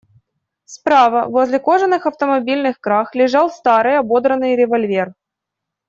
Справа, 0.75 1.21
возле 1.35 1.59
кожаных 1.67 2.07
автомобильных 2.07 2.79
краг, 2.79 3.13
лежал 3.13 3.51
старый, 3.51 3.99
ободранный 3.99 4.55
револьвер. 4.55 5.13